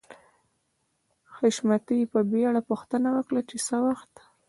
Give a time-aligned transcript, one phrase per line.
[1.35, 4.13] حشمتي په بېړه پوښتنه وکړه چې څه وخت